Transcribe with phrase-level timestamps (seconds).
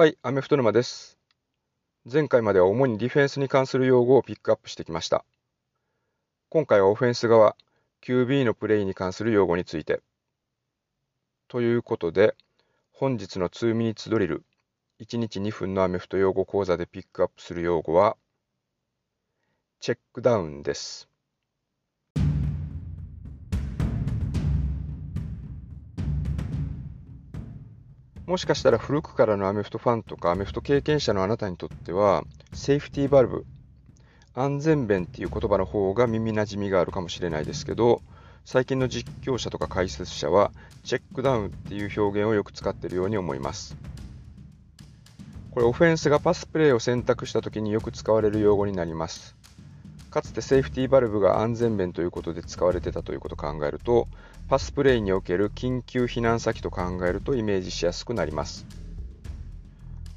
[0.00, 1.18] はい、アメフト沼です。
[2.10, 5.26] 前回までは主にディフェンスに関する用語をピックアップしてきました。
[6.48, 7.54] 今回はオフェンス側、
[8.02, 10.00] QB のプレイに関する用語について。
[11.48, 12.34] ということで、
[12.92, 14.42] 本日の2ミニッツドリル、
[15.00, 18.16] 1日2分のアメフト用語講座でピックアップする用語は、
[19.80, 21.09] チェックダウンです。
[28.30, 33.44] もしかしたら古くからのアメフトファンとかアメフト経験者のあなたにとっては、セーフティーバルブ、
[34.34, 38.02] 安全弁っていう言葉の方が耳なじみがあるかもしれないですけど、
[38.44, 40.52] 最近の実況者とか解説者は、
[40.84, 43.76] チェックダウンっていう表現をよく使っているように思います。
[45.50, 49.34] これ、オフェンスがパスプレーを選択した時によく使われる用語になります。
[50.10, 54.08] かつてセーフティーバルブが安全弁ということで使われてたということを考えると、
[54.48, 58.66] パスプレイにおける緊急避難先と考えるとイメージしやすくなります。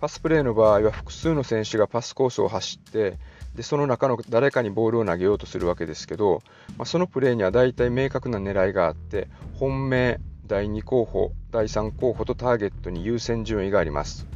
[0.00, 3.18] パスプレイの場合は複数の選手がパスコースを走って、
[3.54, 6.42] でその中の誰かにボールを投げようとするわけですけど、
[6.78, 9.28] まあ、そのプレーには大体明確な狙いがあって、
[9.58, 14.26] 本命、第2候補、第3候補とターゲットに優先順位があります。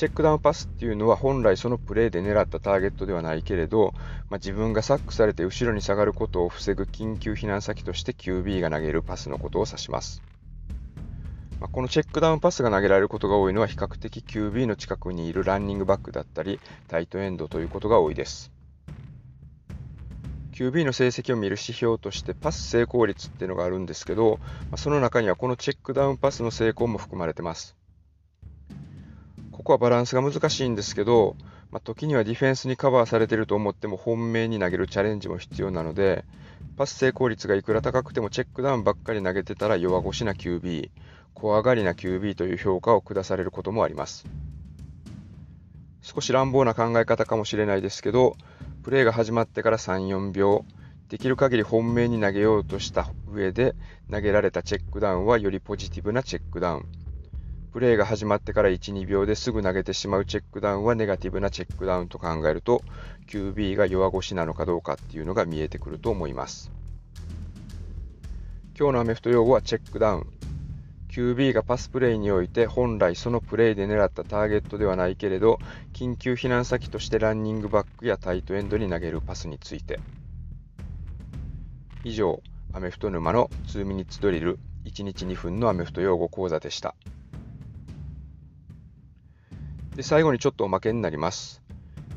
[0.00, 3.92] チェックダウンパスっていうのは本来そのプレーで狙ったターゲットではないけれど、
[4.30, 10.22] まあ、自分がサックされて後ろに下がることを防ぐ緊急避難先として QB が投げるパスのことを指します。
[11.60, 18.50] まあ、このチェックダウンパスが投げられることが多いのは比較的 QB の近くにいるランニングバックだったりタイトエンドということが多いです。
[20.54, 27.76] QB の成績を見る指標としてパス成功率っていうのがあるんですけど、まあ、その中にはこのチェックダウンパスの成功も含まれてます。
[29.60, 31.36] ここはバランスが難しいんですけど、
[31.70, 36.24] まあ、時にはディフェンスにカバーされてると思っても本命に投げるチャレンジも必要なので、
[36.78, 40.88] パス成功率がいくら高くてもチェックダウンばっかり投げてたら弱腰な QB、
[41.34, 44.24] 怖がりな QB という評価を下されることもあります。
[46.00, 48.36] 少し乱暴な考え方かもしれないですけど、
[48.82, 50.64] プレーが始まってから3、4秒、
[51.10, 53.74] できる限り本命に投げようとした上で
[54.10, 56.99] 投げられたチェックダウンはよりポジティブなチェックダウン。
[57.72, 62.82] プレーが始まってから1、2秒ですぐ投げてしまうチェックダウンはネガティブなチェックダウンと考えると、
[63.28, 66.72] QB が弱腰なのかどうかっていうのが見えてくると思います。
[68.76, 70.26] 今日のアメフト用語はチェックダウン。
[71.10, 75.60] QB がパスプレーにおいて本来そのプレーで狙ったターゲットではないけれど、
[75.92, 80.00] 緊急避難先としてランニングバックやタイトエンドに投げるパスについて。
[82.02, 82.42] 以上、
[82.72, 86.96] アメフト沼の2ミニッツドリル1日2分のアメフト用語講座でした。
[89.96, 91.62] で、最後にちょっとおまけになります。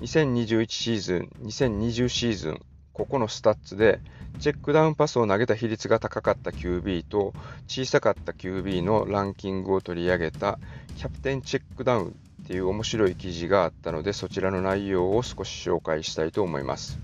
[0.00, 2.60] 2021シーズン、2020シーズン、
[2.92, 4.00] ここのスタッツで、
[4.38, 7.32] チェックダウンパスを投げた比率が高かった QB と
[7.66, 10.58] 小さかった QB のランキングを取り上げた
[10.96, 16.98] キャプテンチェックダウンっていう面白い記事があったので、そちらの内容を少し紹介したいと思います。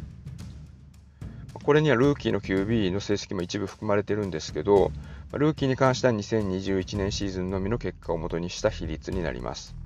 [1.63, 4.91] これにはルーキーの QB の成績も一部含まれてるんですけど、
[5.33, 9.80] ルーキーに関しては2021年シーズンのみの結果をもとにした比率になります。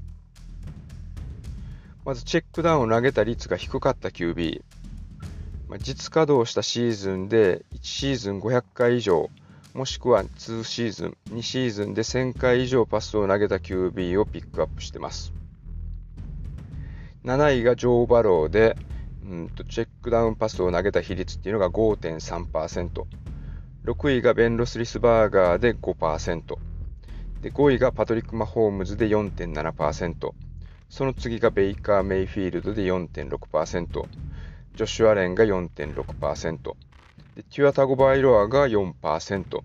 [2.04, 4.62] まずチェックダウンを投げた率が低かった QB。
[5.69, 9.31] ま実稼働したシーズンで1シーズン500回以上、
[9.72, 15.32] もしくは2シーズン、2シーズンで1000回以上パスを投げた QB をピックアップしてます。
[17.25, 18.76] 7位がジョー・バローで、
[19.26, 23.04] うんとチェックダウンパスを投げた比率っていうのが5.3%。
[23.87, 26.56] 6位がベン・ロスリスバーガーで5%。
[27.41, 30.32] で5位がパトリック・マホームズで4.7%。
[30.89, 34.06] その次がベイカー・メイフィールドで4.6%。
[34.75, 36.56] ジョシュアレンが4.6%。
[37.37, 39.61] で、テュアタゴバイロアが4%。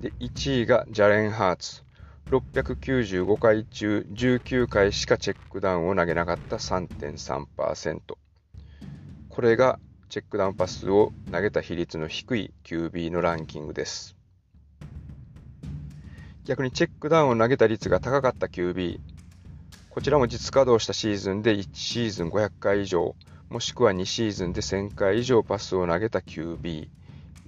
[0.00, 1.82] で、1位がジャレン・ハーツ。
[2.30, 8.00] 695回中19回しかチェックダウンを投げなかった3.3%。
[9.28, 9.78] これが
[10.10, 14.16] チェックダウンパスを投げた比率の低い QB のランキングです。
[16.44, 19.00] 逆にチェックダウンを投げた率が高かった QB。
[19.90, 23.16] こちらも実稼働したシーズンで1シーズン500回以上、
[23.48, 26.88] もしくは2シーズンで1000回以上パスを投げた QB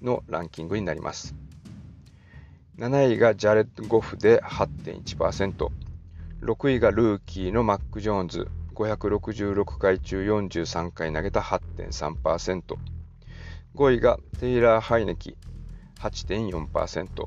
[0.02, 1.34] のランキングになります。
[2.78, 5.68] 7位がジャレット・ゴフで8.1%、
[6.40, 12.76] 6位がルーキーのマック・ジョーンズ、566回中43回投げた8.3%、
[13.74, 15.36] 5位がテイラー・ハイネキ、
[15.98, 17.26] 8.4%、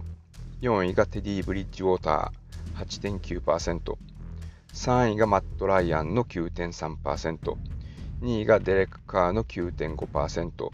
[0.61, 3.95] 4位がテディ・ブリッジウォーター、8.9%、
[4.73, 7.37] 3位がマット・ライアンの9.3%、
[8.21, 10.69] 2位がデレック・カーの9.5%、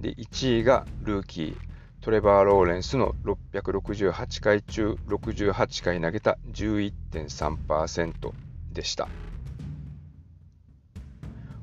[0.00, 1.56] で1位がルーキー、
[2.00, 8.32] トレバー・ローレンスの668回中68回投げた11.3%
[8.72, 9.08] でした。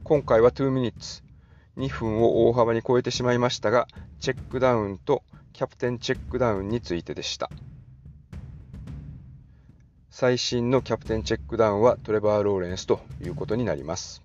[0.04, 1.24] 今回は2ミニッツ
[1.77, 3.88] 2分を大幅に超えてしまいましたが、
[4.19, 5.24] チェックダウンと
[5.54, 7.50] キャプテンチェックダウンについてでした。
[10.15, 14.21] 最新のキャプテンチェックダウンはトレバー・ローレンスということになります。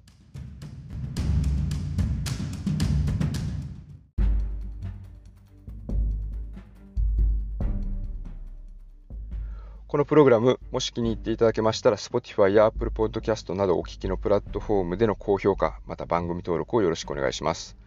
[9.86, 17.78] このプログラム、もし気に入っていただけましたら、Spotify や Apple Podcast などお聞きのプラットフォームでの高評価、また番組登録をよろしくお願いします。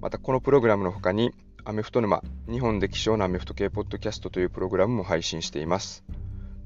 [0.00, 1.32] また、このプログラムの他に、
[1.64, 2.20] アメフト沼、
[2.50, 6.02] 日本で希少なアメフト系ポッドキャストというプログラムも配信しています。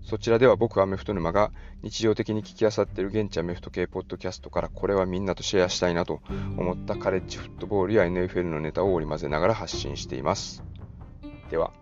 [0.06, 1.50] そちらでは僕、アメフト沼が
[1.82, 6.20] 日常的に聞き漁っている現地アメフト系ポッドキャストからこれはみんなとシェアしたいなと
[6.56, 10.62] 思ったカレッジフットボールや NFL のネタを織り交ぜながら発信しています。
[11.50, 11.72] では。